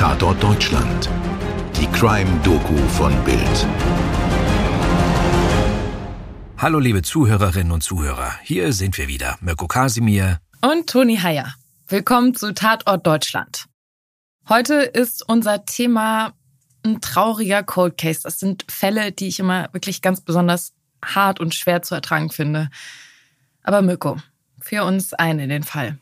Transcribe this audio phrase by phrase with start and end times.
[0.00, 1.10] Tatort Deutschland.
[1.78, 3.66] Die Crime-Doku von Bild.
[6.56, 11.52] Hallo liebe Zuhörerinnen und Zuhörer, hier sind wir wieder, Mirko Kasimir und Toni Heyer.
[11.86, 13.66] Willkommen zu Tatort Deutschland.
[14.48, 16.32] Heute ist unser Thema
[16.82, 18.20] ein trauriger Cold Case.
[18.22, 20.72] Das sind Fälle, die ich immer wirklich ganz besonders
[21.04, 22.70] hart und schwer zu ertragen finde.
[23.62, 24.16] Aber Mirko,
[24.62, 25.98] für uns ein in den Fall.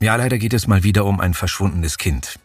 [0.00, 2.38] Ja, leider geht es mal wieder um ein verschwundenes Kind.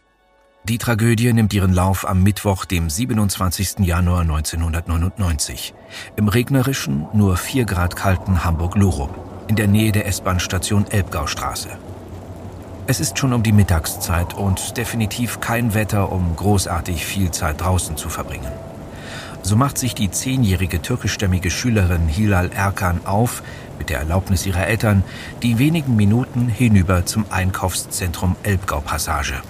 [0.66, 3.80] Die Tragödie nimmt ihren Lauf am Mittwoch, dem 27.
[3.80, 5.74] Januar 1999,
[6.16, 9.10] im regnerischen, nur 4 Grad kalten Hamburg-Lurup,
[9.48, 11.68] in der Nähe der S-Bahn-Station Elbgaustraße.
[12.86, 17.98] Es ist schon um die Mittagszeit und definitiv kein Wetter, um großartig viel Zeit draußen
[17.98, 18.50] zu verbringen.
[19.42, 23.42] So macht sich die zehnjährige türkischstämmige Schülerin Hilal Erkan auf,
[23.78, 25.04] mit der Erlaubnis ihrer Eltern,
[25.42, 29.42] die wenigen Minuten hinüber zum Einkaufszentrum Elbgau-Passage.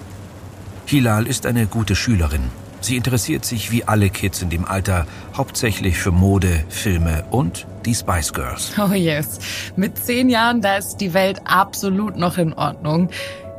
[0.87, 2.51] Hilal ist eine gute Schülerin.
[2.81, 7.95] Sie interessiert sich wie alle Kids in dem Alter hauptsächlich für Mode, Filme und die
[7.95, 8.73] Spice Girls.
[8.79, 9.39] Oh yes.
[9.77, 13.09] Mit zehn Jahren, da ist die Welt absolut noch in Ordnung.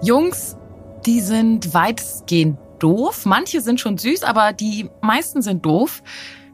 [0.03, 0.55] Jungs,
[1.07, 3.25] die sind weitestgehend doof.
[3.25, 6.03] Manche sind schon süß, aber die meisten sind doof.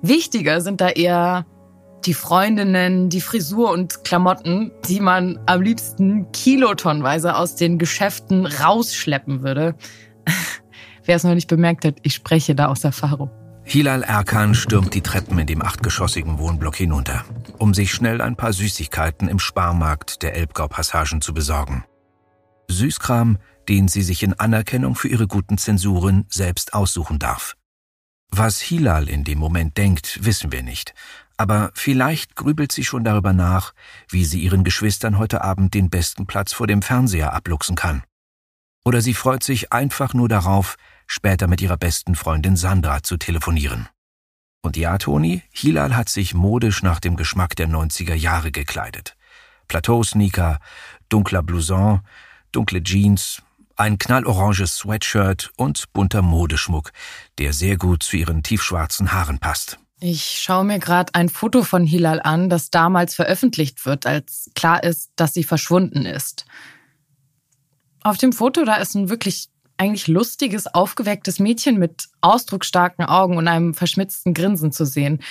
[0.02, 1.45] Wichtiger sind da eher
[2.06, 9.44] die Freundinnen, die Frisur und Klamotten, die man am liebsten kilotonnweise aus den Geschäften rausschleppen
[9.44, 9.75] würde.
[11.05, 13.30] Wer es noch nicht bemerkt hat, ich spreche da aus Erfahrung.
[13.63, 17.23] Hilal Erkan stürmt die Treppen in dem achtgeschossigen Wohnblock hinunter,
[17.57, 21.85] um sich schnell ein paar Süßigkeiten im Sparmarkt der Elbgau-Passagen zu besorgen.
[22.67, 23.38] Süßkram,
[23.69, 27.55] den sie sich in Anerkennung für ihre guten Zensuren selbst aussuchen darf.
[28.29, 30.94] Was Hilal in dem Moment denkt, wissen wir nicht,
[31.38, 33.73] aber vielleicht grübelt sie schon darüber nach,
[34.09, 38.03] wie sie ihren Geschwistern heute Abend den besten Platz vor dem Fernseher abluchsen kann.
[38.83, 40.75] Oder sie freut sich einfach nur darauf,
[41.07, 43.88] später mit ihrer besten Freundin Sandra zu telefonieren.
[44.63, 49.16] Und ja, Toni, Hilal hat sich modisch nach dem Geschmack der 90er Jahre gekleidet.
[49.67, 50.59] Plateau-Sneaker,
[51.09, 52.01] dunkler Blouson,
[52.51, 53.41] dunkle Jeans,
[53.75, 56.91] ein knalloranges Sweatshirt und bunter Modeschmuck,
[57.39, 59.79] der sehr gut zu ihren tiefschwarzen Haaren passt.
[60.00, 64.83] Ich schaue mir gerade ein Foto von Hilal an, das damals veröffentlicht wird, als klar
[64.83, 66.45] ist, dass sie verschwunden ist.
[68.03, 73.47] Auf dem Foto, da ist ein wirklich eigentlich lustiges, aufgewecktes Mädchen mit ausdrucksstarken Augen und
[73.47, 75.22] einem verschmitzten Grinsen zu sehen.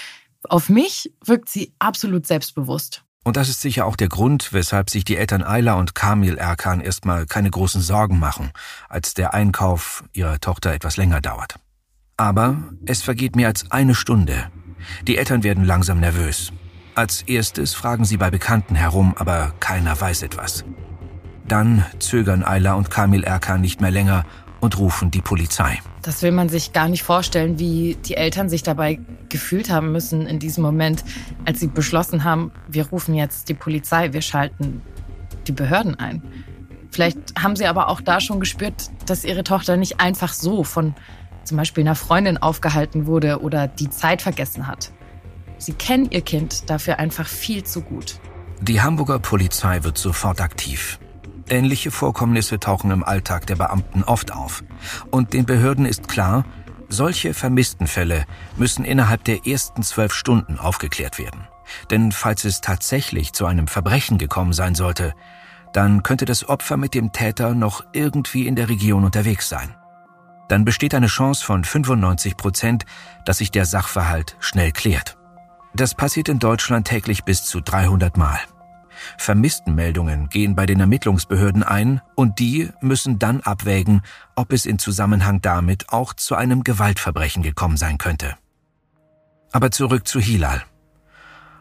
[0.48, 3.04] Auf mich wirkt sie absolut selbstbewusst.
[3.22, 6.81] Und das ist sicher auch der Grund, weshalb sich die Eltern Ayla und Kamil Erkan
[6.81, 8.50] erstmal keine großen Sorgen machen,
[8.88, 11.56] als der Einkauf ihrer Tochter etwas länger dauert.
[12.16, 14.50] Aber es vergeht mehr als eine Stunde,
[15.06, 16.52] die Eltern werden langsam nervös.
[16.94, 20.64] Als erstes fragen sie bei Bekannten herum, aber keiner weiß etwas.
[21.50, 24.25] Dann zögern Ayla und Kamil Erkan nicht mehr länger
[24.61, 25.81] und rufen die Polizei.
[26.03, 30.27] Das will man sich gar nicht vorstellen, wie die Eltern sich dabei gefühlt haben müssen
[30.27, 31.03] in diesem Moment,
[31.44, 34.81] als sie beschlossen haben, wir rufen jetzt die Polizei, wir schalten
[35.49, 36.22] die Behörden ein.
[36.93, 40.94] Vielleicht haben sie aber auch da schon gespürt, dass ihre Tochter nicht einfach so von
[41.43, 44.93] zum Beispiel einer Freundin aufgehalten wurde oder die Zeit vergessen hat.
[45.59, 48.21] Sie kennen ihr Kind dafür einfach viel zu gut.
[48.61, 51.00] Die Hamburger Polizei wird sofort aktiv.
[51.50, 54.65] Ähnliche Vorkommnisse tauchen im Alltag der Beamten oft auf.
[55.11, 56.44] Und den Behörden ist klar,
[56.88, 58.25] solche Vermisstenfälle
[58.56, 61.47] müssen innerhalb der ersten zwölf Stunden aufgeklärt werden.
[61.91, 65.15] Denn falls es tatsächlich zu einem Verbrechen gekommen sein sollte,
[65.72, 69.75] dann könnte das Opfer mit dem Täter noch irgendwie in der Region unterwegs sein
[70.50, 72.84] dann besteht eine Chance von 95 Prozent,
[73.25, 75.17] dass sich der Sachverhalt schnell klärt.
[75.75, 78.41] Das passiert in Deutschland täglich bis zu 300 Mal.
[79.19, 84.03] Vermisstenmeldungen gehen bei den Ermittlungsbehörden ein und die müssen dann abwägen,
[84.34, 88.37] ob es in Zusammenhang damit auch zu einem Gewaltverbrechen gekommen sein könnte.
[89.53, 90.62] Aber zurück zu Hilal.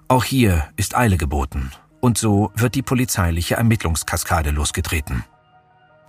[0.08, 5.24] Auch hier ist Eile geboten und so wird die polizeiliche Ermittlungskaskade losgetreten.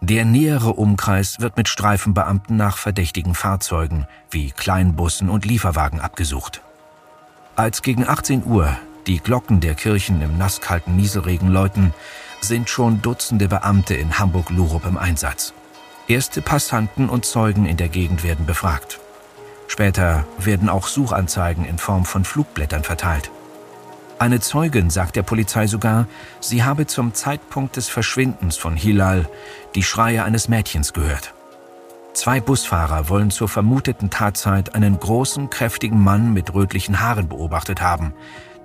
[0.03, 6.63] Der nähere Umkreis wird mit Streifenbeamten nach verdächtigen Fahrzeugen wie Kleinbussen und Lieferwagen abgesucht.
[7.55, 8.75] Als gegen 18 Uhr
[9.07, 11.95] die Glocken der Kirchen im nasskalten Nieselregen läuten,
[12.41, 15.53] sind schon Dutzende Beamte in Hamburg-Lurup im Einsatz.
[16.09, 18.99] Erste Passanten und Zeugen in der Gegend werden befragt.
[19.69, 23.31] Später werden auch Suchanzeigen in Form von Flugblättern verteilt.
[24.19, 26.07] Eine Zeugin sagt der Polizei sogar,
[26.41, 29.29] sie habe zum Zeitpunkt des Verschwindens von Hilal
[29.75, 31.33] die Schreie eines Mädchens gehört.
[32.13, 38.13] Zwei Busfahrer wollen zur vermuteten Tatzeit einen großen, kräftigen Mann mit rötlichen Haaren beobachtet haben,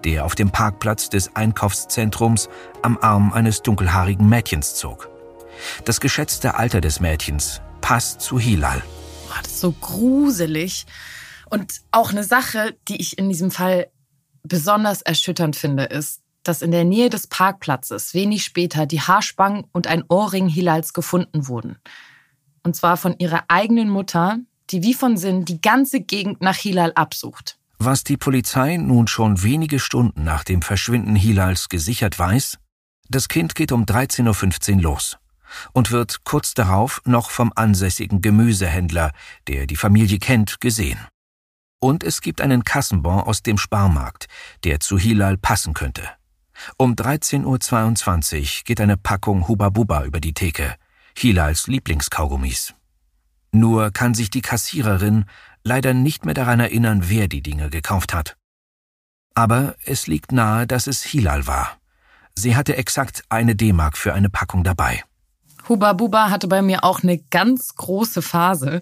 [0.06, 2.48] der auf dem Parkplatz des Einkaufszentrums
[2.84, 5.10] am Arm eines dunkelhaarigen Mädchens zog.
[5.84, 8.84] Das geschätzte Alter des Mädchens passt zu Hilal.
[9.28, 10.86] boah, das ist so gruselig.
[11.50, 13.88] Und auch eine Sache, die ich in diesem Fall
[14.44, 19.88] besonders erschütternd finde, ist, dass in der Nähe des Parkplatzes wenig später die Haarspangen und
[19.88, 21.78] ein Ohrring Hilals gefunden wurden.
[22.64, 24.38] Und zwar von ihrer eigenen Mutter,
[24.70, 27.58] die wie von Sinn die ganze Gegend nach Hilal absucht.
[27.78, 32.58] Was die Polizei nun schon wenige Stunden nach dem Verschwinden Hilals gesichert weiß,
[33.10, 35.18] das Kind geht um 13.15 Uhr los
[35.74, 39.12] und wird kurz darauf noch vom ansässigen Gemüsehändler,
[39.48, 41.00] der die Familie kennt, gesehen.
[41.80, 44.28] Und es gibt einen Kassenbon aus dem Sparmarkt,
[44.64, 46.04] der zu Hilal passen könnte.
[46.78, 50.76] Um 13.22 Uhr geht eine Packung Huba Buba über die Theke,
[51.16, 52.74] Hilals Lieblingskaugummis.
[53.52, 55.26] Nur kann sich die Kassiererin
[55.66, 58.38] leider nicht mehr daran erinnern, wer die Dinge gekauft hat.
[59.34, 61.78] Aber es liegt nahe, dass es Hilal war.
[62.36, 65.04] Sie hatte exakt eine D-Mark für eine Packung dabei.
[65.68, 68.82] Huba Buba hatte bei mir auch eine ganz große Phase.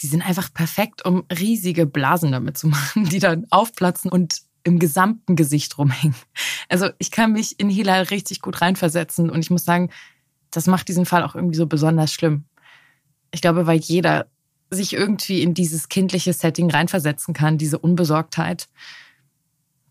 [0.00, 4.78] Die sind einfach perfekt, um riesige Blasen damit zu machen, die dann aufplatzen und im
[4.78, 6.16] gesamten Gesicht rumhängen.
[6.68, 9.90] Also ich kann mich in Hilal richtig gut reinversetzen und ich muss sagen,
[10.50, 12.44] das macht diesen Fall auch irgendwie so besonders schlimm.
[13.32, 14.28] Ich glaube, weil jeder
[14.74, 18.68] sich irgendwie in dieses kindliche Setting reinversetzen kann, diese Unbesorgtheit.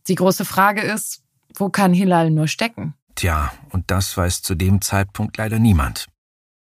[0.08, 1.24] Die große Frage ist,
[1.56, 2.94] wo kann Hilal nur stecken?
[3.16, 6.08] Tja, und das weiß zu dem Zeitpunkt leider niemand.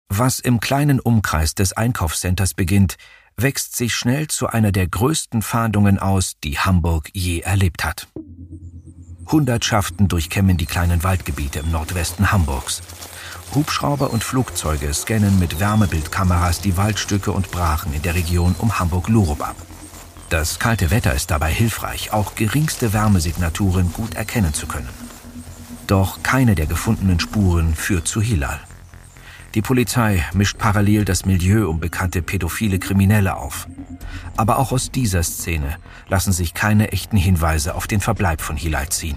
[0.09, 2.97] Was im kleinen Umkreis des Einkaufscenters beginnt,
[3.37, 8.09] wächst sich schnell zu einer der größten Fahndungen aus, die Hamburg je erlebt hat.
[9.31, 12.83] Hundertschaften durchkämmen die kleinen Waldgebiete im Nordwesten Hamburgs.
[13.55, 19.43] Hubschrauber und Flugzeuge scannen mit Wärmebildkameras die Waldstücke und Brachen in der Region um Hamburg-Lurup
[19.43, 19.57] ab.
[20.29, 24.89] Das kalte Wetter ist dabei hilfreich, auch geringste Wärmesignaturen gut erkennen zu können.
[25.87, 28.61] Doch keine der gefundenen Spuren führt zu Hilal.
[29.55, 33.67] Die Polizei mischt parallel das Milieu um bekannte pädophile Kriminelle auf.
[34.37, 35.79] Aber auch aus dieser Szene
[36.09, 39.17] lassen sich keine echten Hinweise auf den Verbleib von Hilal ziehen.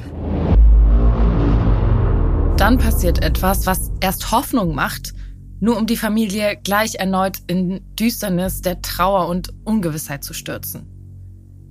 [2.61, 5.13] Dann passiert etwas, was erst Hoffnung macht,
[5.59, 10.85] nur um die Familie gleich erneut in Düsternis der Trauer und Ungewissheit zu stürzen.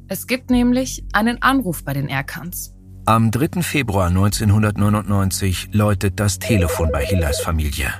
[0.09, 2.75] Es gibt nämlich einen Anruf bei den Erkans.
[3.05, 3.63] Am 3.
[3.63, 7.95] Februar 1999 läutet das Telefon bei Hilals Familie.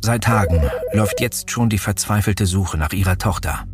[0.00, 0.62] Seit Tagen
[0.92, 3.66] läuft jetzt schon die verzweifelte Suche nach ihrer Tochter.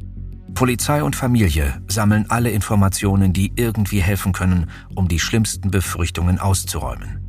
[0.55, 7.24] Polizei und Familie sammeln alle Informationen, die irgendwie helfen können, um die schlimmsten Befürchtungen auszuräumen.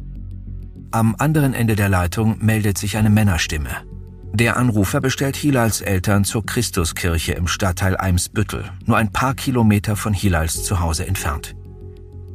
[0.96, 3.84] Am anderen Ende der Leitung meldet sich eine Männerstimme.
[4.32, 10.14] Der Anrufer bestellt Hilals Eltern zur Christuskirche im Stadtteil Eimsbüttel, nur ein paar Kilometer von
[10.14, 11.54] Hilals Zuhause entfernt.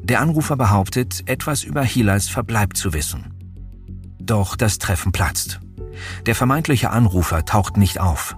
[0.03, 3.33] Der Anrufer behauptet, etwas über Hilals Verbleib zu wissen.
[4.19, 5.61] Doch das Treffen platzt
[6.27, 8.37] der vermeintliche Anrufer taucht nicht auf.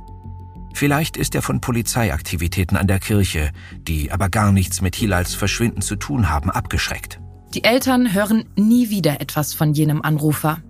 [0.74, 5.82] Vielleicht ist er von Polizeiaktivitäten an der Kirche, die aber gar nichts mit Hilals Verschwinden
[5.82, 7.21] zu tun haben, abgeschreckt.
[7.54, 10.62] Die Eltern hören nie wieder etwas von jenem Anrufer.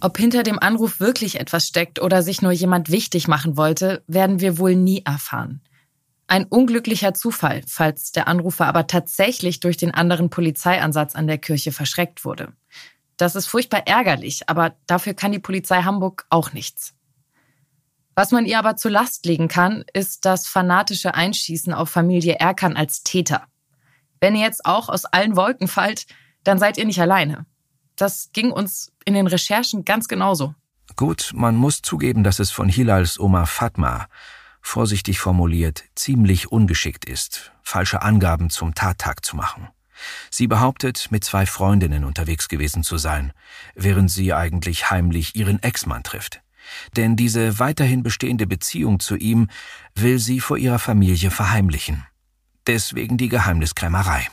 [0.00, 4.38] Ob hinter dem Anruf wirklich etwas steckt oder sich nur jemand wichtig machen wollte, werden
[4.38, 5.60] wir wohl nie erfahren.
[6.28, 11.72] Ein unglücklicher Zufall, falls der Anrufer aber tatsächlich durch den anderen Polizeiansatz an der Kirche
[11.72, 12.52] verschreckt wurde.
[13.16, 16.94] Das ist furchtbar ärgerlich, aber dafür kann die Polizei Hamburg auch nichts.
[18.14, 22.76] Was man ihr aber zur Last legen kann, ist das fanatische Einschießen auf Familie Erkan
[22.76, 23.49] als Täter.
[24.20, 26.06] Wenn ihr jetzt auch aus allen Wolken fallt,
[26.44, 27.46] dann seid ihr nicht alleine.
[27.96, 30.54] Das ging uns in den Recherchen ganz genauso.
[30.96, 34.06] Gut, man muss zugeben, dass es von Hilals Oma Fatma,
[34.60, 39.68] vorsichtig formuliert, ziemlich ungeschickt ist, falsche Angaben zum Tattag zu machen.
[40.30, 43.32] Sie behauptet, mit zwei Freundinnen unterwegs gewesen zu sein,
[43.74, 46.42] während sie eigentlich heimlich ihren Ex-Mann trifft.
[46.96, 49.48] Denn diese weiterhin bestehende Beziehung zu ihm
[49.94, 52.04] will sie vor ihrer Familie verheimlichen.
[52.70, 54.28] Deswegen die Geheimniskrämerei.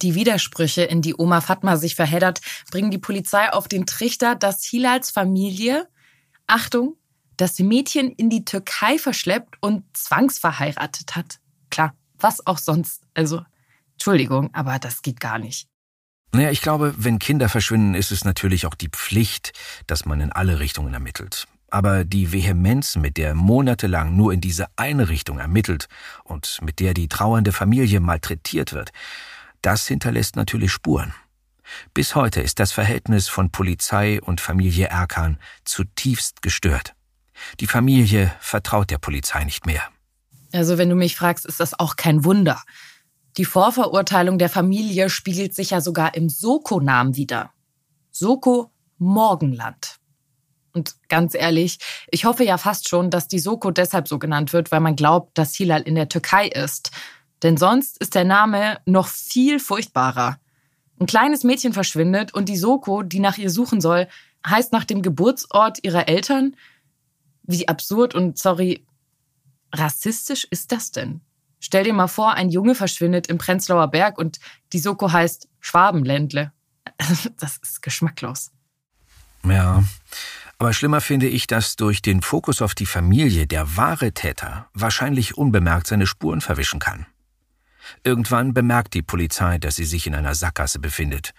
[0.00, 4.64] Die Widersprüche, in die Oma Fatma sich verheddert, bringen die Polizei auf den Trichter, dass
[4.64, 5.88] Hilals Familie,
[6.46, 6.94] Achtung,
[7.36, 11.40] das Mädchen in die Türkei verschleppt und zwangsverheiratet hat.
[11.68, 13.02] Klar, was auch sonst.
[13.12, 13.42] Also
[13.94, 15.66] Entschuldigung, aber das geht gar nicht.
[16.30, 19.52] Naja, ich glaube, wenn Kinder verschwinden, ist es natürlich auch die Pflicht,
[19.88, 21.48] dass man in alle Richtungen ermittelt.
[21.70, 25.86] Aber die Vehemenz, mit der monatelang nur in diese eine Richtung ermittelt
[26.24, 28.90] und mit der die trauernde Familie malträtiert wird,
[29.62, 31.14] das hinterlässt natürlich Spuren.
[31.94, 36.94] Bis heute ist das Verhältnis von Polizei und Familie Erkan zutiefst gestört.
[37.60, 39.82] Die Familie vertraut der Polizei nicht mehr.
[40.52, 42.60] Also wenn du mich fragst, ist das auch kein Wunder.
[43.36, 47.52] Die Vorverurteilung der Familie spiegelt sich ja sogar im Soko-Namen wieder.
[48.10, 49.99] Soko Morgenland.
[50.72, 51.78] Und ganz ehrlich,
[52.10, 55.36] ich hoffe ja fast schon, dass die Soko deshalb so genannt wird, weil man glaubt,
[55.36, 56.90] dass Hilal in der Türkei ist.
[57.42, 60.38] Denn sonst ist der Name noch viel furchtbarer.
[60.98, 64.06] Ein kleines Mädchen verschwindet und die Soko, die nach ihr suchen soll,
[64.46, 66.56] heißt nach dem Geburtsort ihrer Eltern.
[67.42, 68.84] Wie absurd und sorry,
[69.72, 71.22] rassistisch ist das denn?
[71.58, 74.40] Stell dir mal vor, ein Junge verschwindet im Prenzlauer Berg und
[74.72, 76.52] die Soko heißt Schwabenländle.
[77.38, 78.50] Das ist geschmacklos.
[79.44, 79.82] Ja,
[80.60, 85.38] aber schlimmer finde ich, dass durch den Fokus auf die Familie der wahre Täter wahrscheinlich
[85.38, 87.06] unbemerkt seine Spuren verwischen kann.
[88.04, 91.32] Irgendwann bemerkt die Polizei, dass sie sich in einer Sackgasse befindet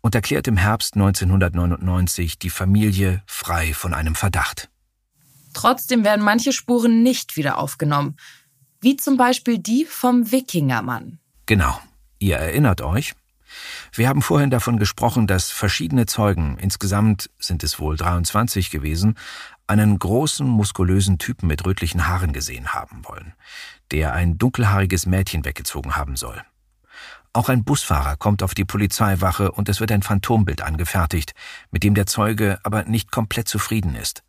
[0.00, 4.70] und erklärt im Herbst 1999 die Familie frei von einem Verdacht.
[5.54, 8.16] Trotzdem werden manche Spuren nicht wieder aufgenommen,
[8.80, 11.18] wie zum Beispiel die vom Wikingermann.
[11.46, 11.80] Genau.
[12.20, 13.16] Ihr erinnert euch?
[13.92, 19.16] Wir haben vorhin davon gesprochen, dass verschiedene Zeugen, insgesamt sind es wohl 23 gewesen,
[19.66, 23.34] einen großen, muskulösen Typen mit rötlichen Haaren gesehen haben wollen,
[23.90, 26.42] der ein dunkelhaariges Mädchen weggezogen haben soll.
[27.32, 31.34] Auch ein Busfahrer kommt auf die Polizeiwache und es wird ein Phantombild angefertigt,
[31.70, 34.24] mit dem der Zeuge aber nicht komplett zufrieden ist.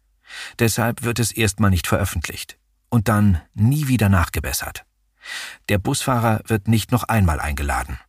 [0.59, 2.57] Deshalb wird es erstmal nicht veröffentlicht
[2.89, 4.85] und dann nie wieder nachgebessert.
[5.69, 7.99] Der Busfahrer wird nicht noch einmal eingeladen.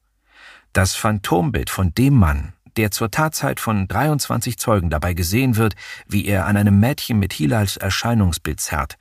[0.72, 5.74] Das Phantombild von dem Mann, der zur Tatzeit von 23 Zeugen dabei gesehen wird,
[6.06, 8.96] wie er an einem Mädchen mit Hilals Erscheinungsbild zerrt,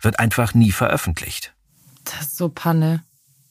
[0.00, 1.54] wird einfach nie veröffentlicht.
[2.04, 3.02] Das ist so Panne.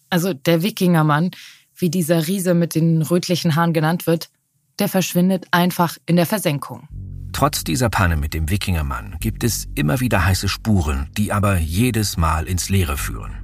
[0.10, 1.32] Also der Wikingermann,
[1.76, 4.30] wie dieser Riese mit den rötlichen Haaren genannt wird,
[4.78, 6.88] der verschwindet einfach in der Versenkung.
[7.32, 12.16] Trotz dieser Panne mit dem Wikingermann gibt es immer wieder heiße Spuren, die aber jedes
[12.16, 13.43] Mal ins Leere führen.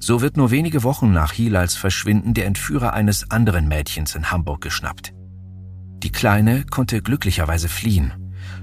[0.00, 4.60] So wird nur wenige Wochen nach Hilals Verschwinden der Entführer eines anderen Mädchens in Hamburg
[4.60, 5.12] geschnappt.
[6.02, 8.12] Die Kleine konnte glücklicherweise fliehen.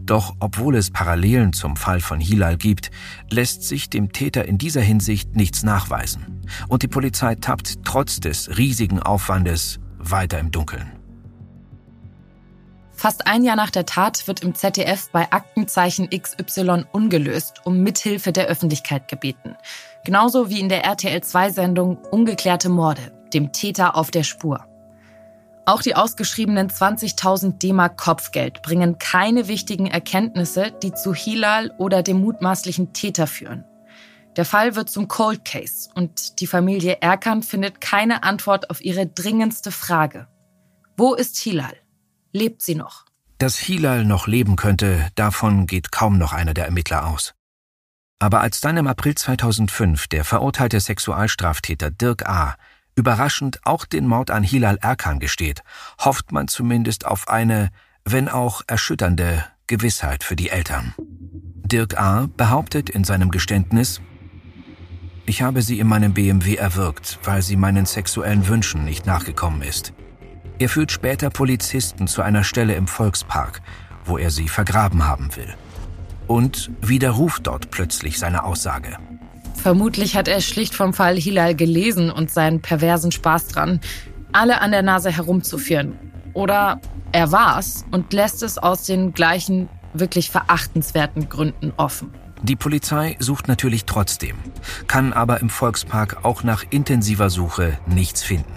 [0.03, 2.91] Doch obwohl es Parallelen zum Fall von Hilal gibt,
[3.29, 6.41] lässt sich dem Täter in dieser Hinsicht nichts nachweisen.
[6.67, 10.91] Und die Polizei tappt trotz des riesigen Aufwandes weiter im Dunkeln.
[13.01, 18.31] Fast ein Jahr nach der Tat wird im ZDF bei Aktenzeichen XY ungelöst um Mithilfe
[18.31, 19.55] der Öffentlichkeit gebeten.
[20.03, 24.65] Genauso wie in der RTL2-Sendung Ungeklärte Morde, dem Täter auf der Spur.
[25.67, 32.19] Auch die ausgeschriebenen 20.000 D-Mark Kopfgeld bringen keine wichtigen Erkenntnisse, die zu Hilal oder dem
[32.19, 33.63] mutmaßlichen Täter führen.
[34.37, 39.05] Der Fall wird zum Cold Case und die Familie Erkan findet keine Antwort auf ihre
[39.05, 40.27] dringendste Frage.
[40.97, 41.75] Wo ist Hilal?
[42.31, 43.05] Lebt sie noch?
[43.37, 47.33] Dass Hilal noch leben könnte, davon geht kaum noch einer der Ermittler aus.
[48.21, 52.55] Aber als dann im April 2005 der verurteilte Sexualstraftäter Dirk A.
[52.93, 55.63] überraschend auch den Mord an Hilal Erkan gesteht,
[55.99, 57.71] hofft man zumindest auf eine,
[58.05, 60.93] wenn auch erschütternde, Gewissheit für die Eltern.
[60.99, 62.27] Dirk A.
[62.37, 64.01] behauptet in seinem Geständnis,
[65.25, 69.93] ich habe sie in meinem BMW erwürgt, weil sie meinen sexuellen Wünschen nicht nachgekommen ist.
[70.59, 73.63] Er führt später Polizisten zu einer Stelle im Volkspark,
[74.05, 75.55] wo er sie vergraben haben will
[76.31, 78.97] und widerruft dort plötzlich seine Aussage.
[79.55, 83.81] Vermutlich hat er schlicht vom Fall Hilal gelesen und seinen perversen Spaß dran,
[84.31, 85.99] alle an der Nase herumzuführen.
[86.33, 86.79] Oder
[87.11, 92.11] er war's und lässt es aus den gleichen, wirklich verachtenswerten Gründen offen.
[92.41, 94.37] Die Polizei sucht natürlich trotzdem,
[94.87, 98.53] kann aber im Volkspark auch nach intensiver Suche nichts finden.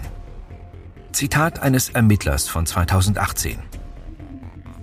[1.11, 3.59] Zitat eines Ermittlers von 2018.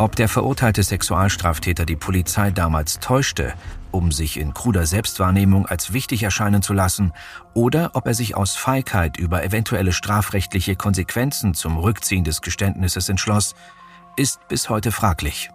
[0.02, 3.54] Ob der verurteilte Sexualstraftäter die Polizei damals täuschte,
[3.92, 7.12] um sich in kruder Selbstwahrnehmung als wichtig erscheinen zu lassen,
[7.54, 13.54] oder ob er sich aus Feigheit über eventuelle strafrechtliche Konsequenzen zum Rückziehen des Geständnisses entschloss,
[14.16, 15.50] ist bis heute fraglich.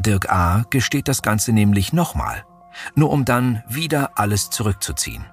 [0.00, 0.64] Dirk A.
[0.70, 2.44] gesteht das Ganze nämlich nochmal,
[2.96, 5.24] nur um dann wieder alles zurückzuziehen.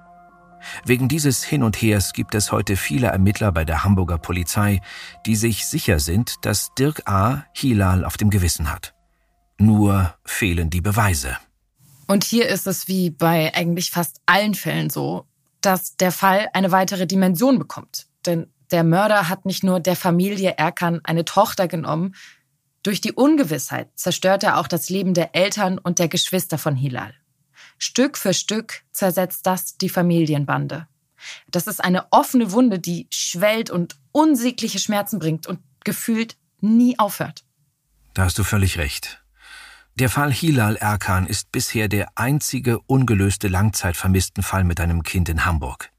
[0.84, 4.80] Wegen dieses Hin und Hers gibt es heute viele Ermittler bei der Hamburger Polizei,
[5.26, 7.44] die sich sicher sind, dass Dirk A.
[7.52, 8.94] Hilal auf dem Gewissen hat.
[9.58, 11.36] Nur fehlen die Beweise.
[12.06, 15.26] Und hier ist es wie bei eigentlich fast allen Fällen so,
[15.60, 18.06] dass der Fall eine weitere Dimension bekommt.
[18.26, 22.14] Denn der Mörder hat nicht nur der Familie Erkan eine Tochter genommen,
[22.82, 27.14] durch die Ungewissheit zerstört er auch das Leben der Eltern und der Geschwister von Hilal.
[27.78, 30.86] Stück für Stück zersetzt das die Familienbande.
[31.48, 37.44] Das ist eine offene Wunde, die schwellt und unsägliche Schmerzen bringt und gefühlt nie aufhört.
[38.14, 39.22] Da hast du völlig recht.
[39.96, 45.44] Der Fall Hilal Erkan ist bisher der einzige ungelöste langzeitvermissten Fall mit einem Kind in
[45.44, 45.90] Hamburg.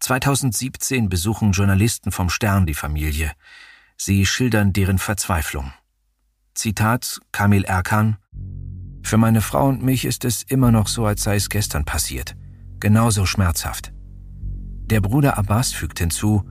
[0.00, 3.32] 2017 besuchen Journalisten vom Stern die Familie.
[3.96, 5.72] Sie schildern deren Verzweiflung.
[6.54, 8.16] Zitat Kamil Erkan
[9.06, 12.34] Für meine Frau und mich ist es immer noch so, als sei es gestern passiert.
[12.80, 13.92] Genauso schmerzhaft.
[14.86, 16.42] Der Bruder Abbas fügt hinzu,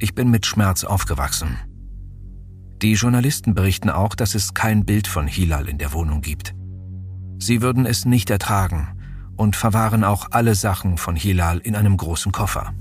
[0.00, 1.58] ich bin mit Schmerz aufgewachsen.
[2.82, 6.56] Die Journalisten berichten auch, dass es kein Bild von Hilal in der Wohnung gibt.
[7.38, 8.88] Sie würden es nicht ertragen
[9.36, 12.74] und verwahren auch alle Sachen von Hilal in einem großen Koffer.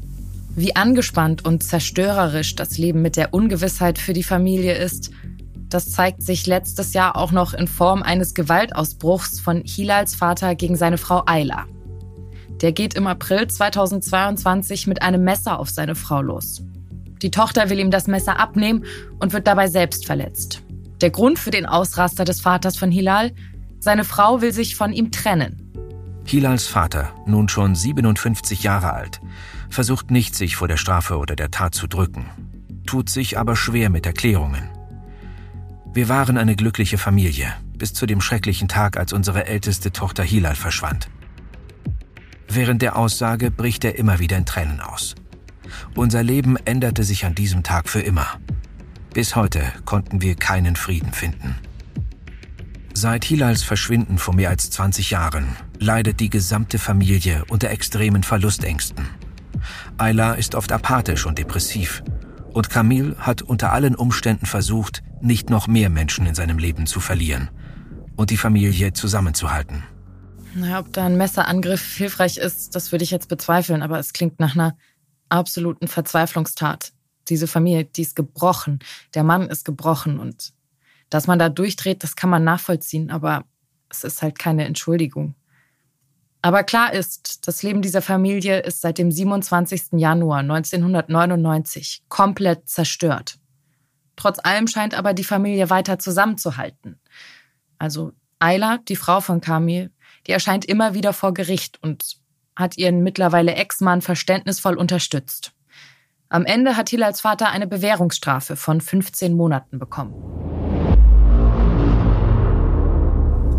[0.56, 5.12] Wie angespannt und zerstörerisch das Leben mit der Ungewissheit für die Familie ist,
[5.70, 10.76] das zeigt sich letztes Jahr auch noch in Form eines Gewaltausbruchs von Hilals Vater gegen
[10.76, 11.66] seine Frau Ayla.
[12.62, 16.64] Der geht im April 2022 mit einem Messer auf seine Frau los.
[17.22, 18.86] Die Tochter will ihm das Messer abnehmen
[19.20, 20.62] und wird dabei selbst verletzt.
[21.02, 23.32] Der Grund für den Ausraster des Vaters von Hilal?
[23.80, 25.62] Seine Frau will sich von ihm trennen.
[26.26, 29.22] Hilals Vater, nun schon 57 Jahre alt,
[29.70, 32.26] versucht nicht, sich vor der Strafe oder der Tat zu drücken,
[32.88, 34.75] tut sich aber schwer mit Erklärungen.
[35.96, 40.56] Wir waren eine glückliche Familie, bis zu dem schrecklichen Tag, als unsere älteste Tochter Hilal
[40.56, 41.08] verschwand.
[42.50, 45.16] Während der Aussage bricht er immer wieder in Tränen aus.
[45.96, 48.28] Unser Leben änderte sich an diesem Tag für immer.
[49.14, 51.56] Bis heute konnten wir keinen Frieden finden.
[52.94, 59.08] Seit Hilals Verschwinden vor mehr als 20 Jahren leidet die gesamte Familie unter extremen Verlustängsten.
[59.98, 62.04] Ayla ist oft apathisch und depressiv.
[62.52, 67.00] Und Camille hat unter allen Umständen versucht, nicht noch mehr Menschen in seinem Leben zu
[67.00, 67.50] verlieren
[68.16, 69.84] und die Familie zusammenzuhalten.
[70.54, 74.40] Naja, ob da ein Messerangriff hilfreich ist, das würde ich jetzt bezweifeln, aber es klingt
[74.40, 74.78] nach einer
[75.28, 76.94] absoluten Verzweiflungstat.
[77.28, 78.80] Diese Familie, die ist gebrochen.
[79.16, 80.54] Der Mann ist gebrochen und
[81.10, 83.44] dass man da durchdreht, das kann man nachvollziehen, aber
[83.90, 85.36] es ist halt keine Entschuldigung.
[86.42, 89.94] Aber klar ist, das Leben dieser Familie ist seit dem 27.
[89.94, 93.40] Januar 1999 komplett zerstört.
[94.16, 97.00] Trotz allem scheint aber die Familie weiter zusammenzuhalten.
[97.78, 99.92] Also Ayla, die Frau von Kamil,
[100.28, 102.18] die erscheint immer wieder vor Gericht und
[102.56, 105.52] hat ihren mittlerweile Ex-Mann verständnisvoll unterstützt.
[106.30, 110.14] Am Ende hat Hilals Vater eine Bewährungsstrafe von 15 Monaten bekommen.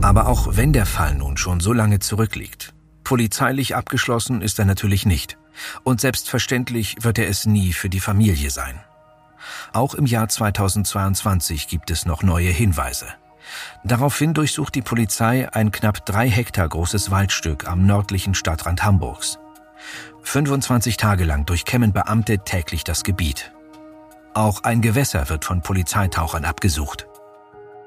[0.02, 5.06] Aber auch wenn der Fall nun schon so lange zurückliegt, polizeilich abgeschlossen ist er natürlich
[5.06, 5.38] nicht.
[5.84, 8.80] Und selbstverständlich wird er es nie für die Familie sein.
[9.72, 13.06] Auch im Jahr 2022 gibt es noch neue Hinweise.
[13.84, 19.38] Daraufhin durchsucht die Polizei ein knapp drei Hektar großes Waldstück am nördlichen Stadtrand Hamburgs.
[20.22, 23.52] 25 Tage lang durchkämmen Beamte täglich das Gebiet.
[24.34, 27.06] Auch ein Gewässer wird von Polizeitauchern abgesucht.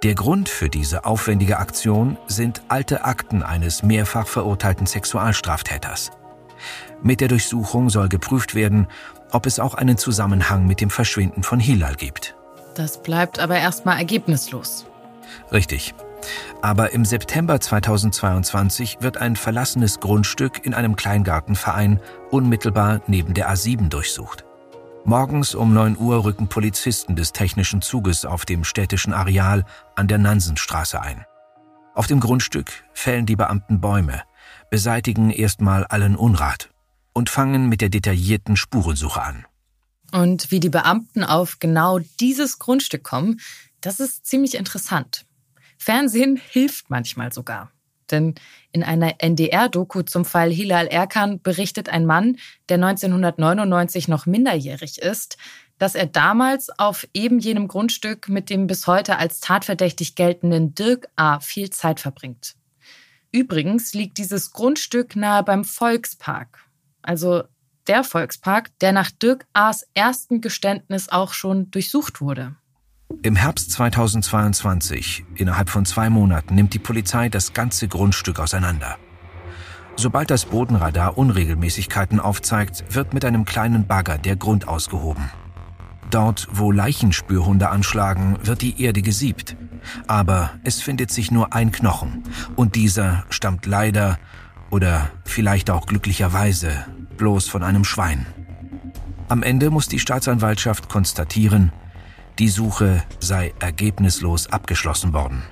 [0.02, 6.12] Der Grund für diese aufwendige Aktion sind alte Akten eines mehrfach verurteilten Sexualstraftäters.
[7.04, 8.88] Mit der Durchsuchung soll geprüft werden,
[9.32, 12.36] ob es auch einen Zusammenhang mit dem Verschwinden von Hilal gibt.
[12.76, 14.86] Das bleibt aber erstmal ergebnislos.
[15.52, 15.94] Richtig.
[16.62, 23.90] Aber im September 2022 wird ein verlassenes Grundstück in einem Kleingartenverein unmittelbar neben der A7
[23.90, 24.46] durchsucht.
[25.06, 29.64] Morgens um 9 Uhr rücken Polizisten des technischen Zuges auf dem städtischen Areal
[29.96, 31.26] an der Nansenstraße ein.
[31.96, 34.22] Auf dem Grundstück fällen die Beamten Bäume,
[34.70, 36.70] beseitigen erstmal allen Unrat
[37.20, 39.46] und fangen mit der detaillierten Spurensuche an.
[40.14, 43.42] Und wie die Beamten auf genau dieses Grundstück kommen,
[43.82, 45.26] das ist ziemlich interessant.
[45.78, 47.72] Fernsehen hilft manchmal sogar.
[48.10, 48.36] Denn
[48.72, 52.38] in einer NDR-Doku zum Fall Hilal Erkan berichtet ein Mann,
[52.70, 55.38] der 1999 noch minderjährig ist,
[55.78, 61.10] dass er damals auf eben jenem Grundstück mit dem bis heute als tatverdächtig geltenden Dirk
[61.18, 61.42] A.
[61.42, 62.56] viel Zeit verbringt.
[63.34, 66.69] Übrigens liegt dieses Grundstück nahe beim Volkspark,
[67.10, 67.44] also
[67.88, 72.56] der Volkspark, der nach Dirk A.'s ersten Geständnis auch schon durchsucht wurde.
[73.24, 78.98] Im Herbst 2022, innerhalb von zwei Monaten, nimmt die Polizei das ganze Grundstück auseinander.
[79.96, 85.32] Sobald das Bodenradar Unregelmäßigkeiten aufzeigt, wird mit einem kleinen Bagger der Grund ausgehoben.
[86.12, 89.56] Dort, wo Leichenspürhunde anschlagen, wird die Erde gesiebt.
[90.06, 92.24] Aber es findet sich nur ein Knochen.
[92.56, 94.20] Und dieser stammt leider,
[94.72, 96.86] oder vielleicht auch glücklicherweise,
[97.18, 98.26] bloß von einem Schwein.
[99.28, 101.72] Am Ende muss die Staatsanwaltschaft konstatieren,
[102.40, 105.44] die Suche sei ergebnislos abgeschlossen worden.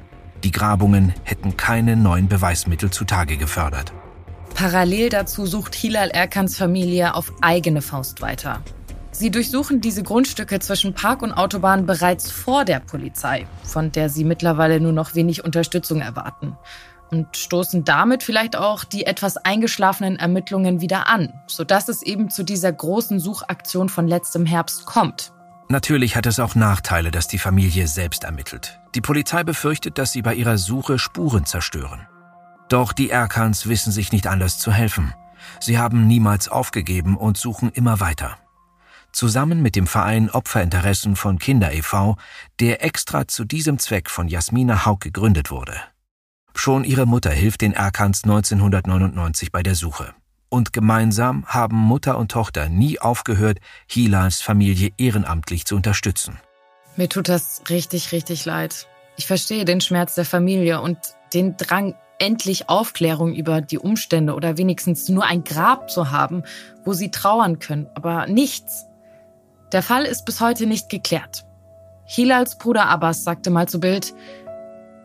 [0.43, 3.91] Die Grabungen hätten keine neuen Beweismittel zutage gefördert.
[4.55, 8.61] Parallel dazu sucht Hilal Erkans Familie auf eigene Faust weiter.
[9.11, 14.23] Sie durchsuchen diese Grundstücke zwischen Park und Autobahn bereits vor der Polizei, von der sie
[14.23, 16.55] mittlerweile nur noch wenig Unterstützung erwarten.
[17.09, 22.43] Und stoßen damit vielleicht auch die etwas eingeschlafenen Ermittlungen wieder an, sodass es eben zu
[22.43, 25.31] dieser großen Suchaktion von letztem Herbst kommt.
[25.69, 28.79] Natürlich hat es auch Nachteile, dass die Familie selbst ermittelt.
[28.95, 32.07] Die Polizei befürchtet, dass sie bei ihrer Suche Spuren zerstören.
[32.69, 35.13] Doch die Erkans wissen sich nicht anders zu helfen.
[35.59, 38.37] Sie haben niemals aufgegeben und suchen immer weiter.
[39.11, 42.17] Zusammen mit dem Verein Opferinteressen von Kinder e.V.,
[42.59, 45.73] der extra zu diesem Zweck von Jasmina Haug gegründet wurde.
[46.57, 50.13] Schon ihre Mutter hilft den Erkans 1999 bei der Suche
[50.49, 56.39] und gemeinsam haben Mutter und Tochter nie aufgehört, Hilals Familie ehrenamtlich zu unterstützen.
[56.95, 58.87] Mir tut das richtig, richtig leid.
[59.17, 60.97] Ich verstehe den Schmerz der Familie und
[61.33, 66.41] den Drang, endlich Aufklärung über die Umstände oder wenigstens nur ein Grab zu haben,
[66.83, 68.85] wo sie trauern können, aber nichts.
[69.71, 71.45] Der Fall ist bis heute nicht geklärt.
[72.05, 74.15] Hilals Bruder Abbas sagte mal zu Bild,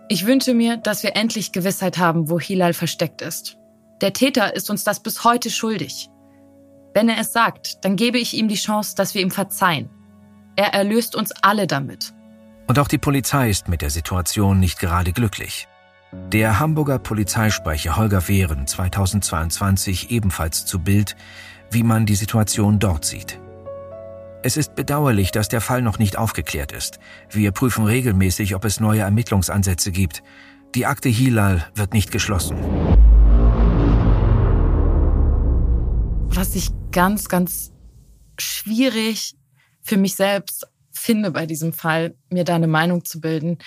[0.09, 3.57] ich wünsche mir, dass wir endlich Gewissheit haben, wo Hilal versteckt ist.
[4.01, 6.09] Der Täter ist uns das bis heute schuldig.
[6.95, 9.89] Wenn er es sagt, dann gebe ich ihm die Chance, dass wir ihm verzeihen.
[10.57, 12.13] Er erlöst uns alle damit.
[12.67, 15.69] Und auch die Polizei ist mit der Situation nicht gerade glücklich.
[16.13, 21.17] Der Hamburger Polizeisprecher Holger Wehren 2022 ebenfalls zu Bild,
[21.71, 23.39] wie man die Situation dort sieht.
[24.43, 26.99] Es ist bedauerlich, dass der Fall noch nicht aufgeklärt ist.
[27.31, 30.23] Wir prüfen regelmäßig, ob es neue Ermittlungsansätze gibt.
[30.75, 32.57] Die Akte Hilal wird nicht geschlossen.
[36.35, 37.73] was ich ganz, ganz
[38.39, 39.35] schwierig
[39.81, 43.59] für mich selbst finde bei diesem Fall, mir da eine Meinung zu bilden.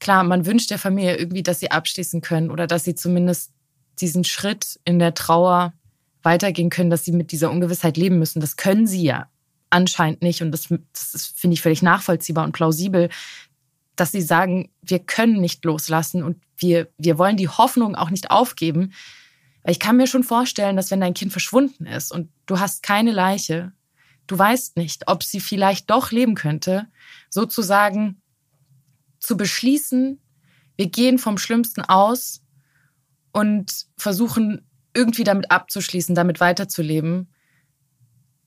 [0.00, 3.52] Klar, man wünscht der Familie irgendwie, dass sie abschließen können oder dass sie zumindest
[4.00, 5.72] diesen Schritt in der Trauer
[6.22, 8.40] weitergehen können, dass sie mit dieser Ungewissheit leben müssen.
[8.40, 9.28] Das können sie ja
[9.72, 10.42] anscheinend nicht.
[10.42, 13.08] Und das, das finde ich völlig nachvollziehbar und plausibel,
[13.96, 18.30] dass sie sagen, wir können nicht loslassen und wir, wir wollen die Hoffnung auch nicht
[18.30, 18.92] aufgeben,
[19.62, 22.82] weil ich kann mir schon vorstellen, dass wenn dein Kind verschwunden ist und du hast
[22.82, 23.72] keine Leiche,
[24.26, 26.86] du weißt nicht, ob sie vielleicht doch leben könnte,
[27.28, 28.20] sozusagen
[29.18, 30.20] zu beschließen,
[30.76, 32.42] wir gehen vom Schlimmsten aus
[33.32, 37.32] und versuchen irgendwie damit abzuschließen, damit weiterzuleben.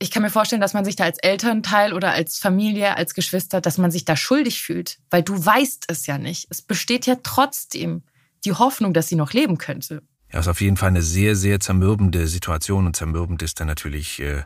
[0.06, 3.60] Ich kann mir vorstellen, dass man sich da als Elternteil oder als Familie, als Geschwister,
[3.60, 6.46] dass man sich da schuldig fühlt, weil du weißt es ja nicht.
[6.52, 8.04] Es besteht ja trotzdem
[8.46, 10.04] die Hoffnung, dass sie noch leben könnte.
[10.32, 14.20] Ja, ist auf jeden Fall eine sehr, sehr zermürbende Situation und zermürbend ist dann natürlich
[14.20, 14.44] äh,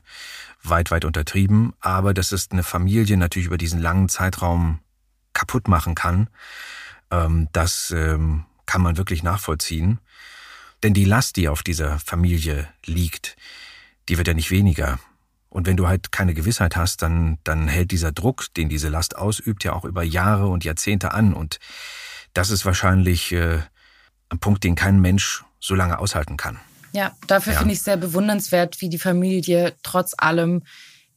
[0.63, 1.73] weit, weit untertrieben.
[1.81, 4.79] Aber dass es eine Familie natürlich über diesen langen Zeitraum
[5.33, 6.29] kaputt machen kann,
[7.11, 9.99] ähm, das ähm, kann man wirklich nachvollziehen.
[10.83, 13.35] Denn die Last, die auf dieser Familie liegt,
[14.07, 14.99] die wird ja nicht weniger.
[15.49, 19.15] Und wenn du halt keine Gewissheit hast, dann, dann hält dieser Druck, den diese Last
[19.15, 21.33] ausübt, ja auch über Jahre und Jahrzehnte an.
[21.33, 21.59] Und
[22.33, 23.59] das ist wahrscheinlich äh,
[24.29, 26.59] ein Punkt, den kein Mensch so lange aushalten kann.
[26.91, 27.59] Ja, dafür ja.
[27.59, 30.63] finde ich sehr bewundernswert, wie die Familie trotz allem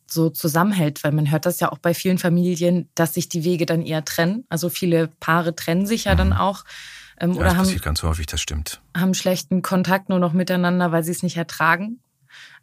[0.06, 3.66] so zusammenhält, weil man hört das ja auch bei vielen Familien, dass sich die Wege
[3.66, 4.44] dann eher trennen.
[4.48, 6.18] Also viele Paare trennen sich ja mhm.
[6.18, 6.64] dann auch.
[7.18, 8.80] Ähm, ja, oder das haben, passiert ganz häufig, das stimmt.
[8.96, 12.00] Haben schlechten Kontakt nur noch miteinander, weil sie es nicht ertragen.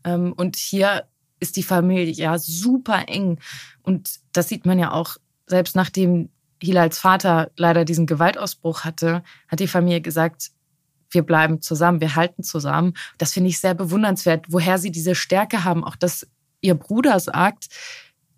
[0.04, 1.06] Ähm, und hier
[1.40, 3.40] ist die Familie ja super eng.
[3.82, 6.30] Und das sieht man ja auch, selbst nachdem
[6.62, 10.52] Hilals Vater leider diesen Gewaltausbruch hatte, hat die Familie gesagt,
[11.12, 12.94] wir bleiben zusammen, wir halten zusammen.
[13.18, 16.28] Das finde ich sehr bewundernswert, woher sie diese Stärke haben, auch dass
[16.62, 17.70] ihr Bruder sagt,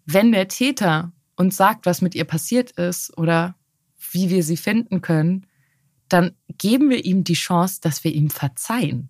[0.06, 3.56] wenn der Täter uns sagt, was mit ihr passiert ist oder
[4.12, 5.48] wie wir sie finden können,
[6.08, 9.10] dann geben wir ihm die Chance, dass wir ihm verzeihen.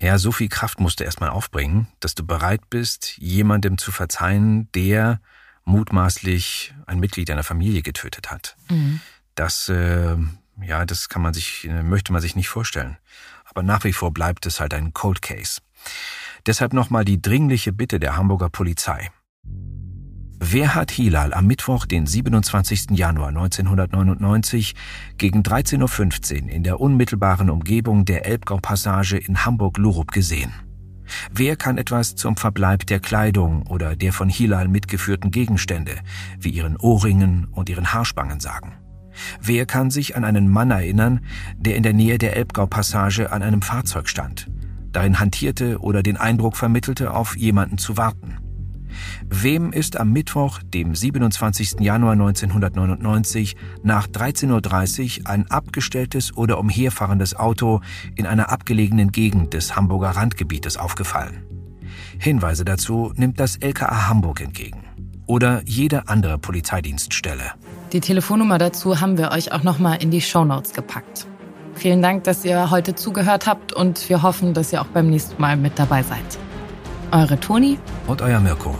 [0.00, 4.70] Ja, so viel Kraft musst du erstmal aufbringen, dass du bereit bist, jemandem zu verzeihen,
[4.72, 5.20] der
[5.64, 8.56] mutmaßlich ein Mitglied deiner Familie getötet hat.
[8.68, 9.00] Mhm.
[9.34, 10.16] Das äh,
[10.62, 12.96] ja, das kann man sich, äh, möchte man sich nicht vorstellen.
[13.44, 15.60] Aber nach wie vor bleibt es halt ein Cold Case.
[16.46, 19.10] Deshalb nochmal die dringliche Bitte der Hamburger Polizei.
[20.46, 22.90] Wer hat Hilal am Mittwoch, den 27.
[22.90, 24.74] Januar 1999
[25.16, 30.52] gegen 13.15 Uhr in der unmittelbaren Umgebung der Elbgau-Passage in Hamburg-Lurup gesehen?
[31.32, 35.96] Wer kann etwas zum Verbleib der Kleidung oder der von Hilal mitgeführten Gegenstände,
[36.38, 38.74] wie ihren Ohrringen und ihren Haarspangen sagen?
[39.40, 41.20] Wer kann sich an einen Mann erinnern,
[41.56, 44.50] der in der Nähe der Elbgau-Passage an einem Fahrzeug stand,
[44.92, 48.43] darin hantierte oder den Eindruck vermittelte, auf jemanden zu warten?
[49.28, 51.80] Wem ist am Mittwoch, dem 27.
[51.80, 57.80] Januar 1999, nach 13.30 Uhr ein abgestelltes oder umherfahrendes Auto
[58.14, 61.42] in einer abgelegenen Gegend des Hamburger Randgebietes aufgefallen?
[62.18, 64.84] Hinweise dazu nimmt das LKA Hamburg entgegen
[65.26, 67.52] oder jede andere Polizeidienststelle.
[67.92, 71.26] Die Telefonnummer dazu haben wir euch auch nochmal in die Shownotes gepackt.
[71.74, 75.40] Vielen Dank, dass ihr heute zugehört habt und wir hoffen, dass ihr auch beim nächsten
[75.40, 76.38] Mal mit dabei seid.
[77.14, 78.76] Eure Toni und euer Mirko.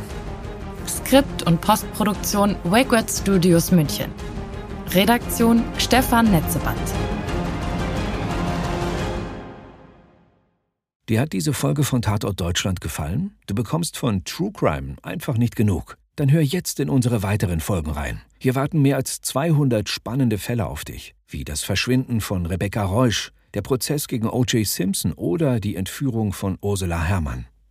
[0.88, 4.10] Skript und Postproduktion Wakeword Studios München.
[4.90, 6.76] Redaktion Stefan Netzeband.
[11.08, 13.36] Dir hat diese Folge von Tatort Deutschland gefallen?
[13.46, 15.96] Du bekommst von True Crime einfach nicht genug.
[16.16, 18.20] Dann hör jetzt in unsere weiteren Folgen rein.
[18.40, 23.30] Hier warten mehr als 200 spannende Fälle auf dich, wie das Verschwinden von Rebecca Reusch,
[23.54, 24.66] der Prozess gegen O.J.
[24.66, 27.46] Simpson oder die Entführung von Ursula Herrmann.